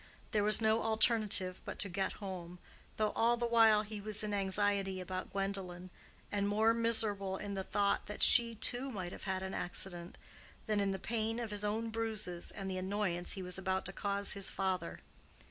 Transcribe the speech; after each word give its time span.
There 0.31 0.43
was 0.43 0.63
no 0.63 0.81
alternative 0.81 1.61
but 1.63 1.77
to 1.77 1.87
get 1.87 2.13
home, 2.13 2.57
though 2.97 3.11
all 3.11 3.37
the 3.37 3.45
while 3.45 3.83
he 3.83 4.01
was 4.01 4.23
in 4.23 4.33
anxiety 4.33 4.99
about 4.99 5.31
Gwendolen, 5.31 5.91
and 6.31 6.47
more 6.47 6.73
miserable 6.73 7.37
in 7.37 7.53
the 7.53 7.63
thought 7.63 8.07
that 8.07 8.23
she, 8.23 8.55
too, 8.55 8.89
might 8.89 9.11
have 9.11 9.25
had 9.25 9.43
an 9.43 9.53
accident, 9.53 10.17
than 10.65 10.79
in 10.79 10.89
the 10.89 10.97
pain 10.97 11.39
of 11.39 11.51
his 11.51 11.63
own 11.63 11.91
bruises 11.91 12.49
and 12.49 12.67
the 12.67 12.79
annoyance 12.79 13.33
he 13.33 13.43
was 13.43 13.59
about 13.59 13.85
to 13.85 13.93
cause 13.93 14.33
his 14.33 14.49
father. 14.49 15.01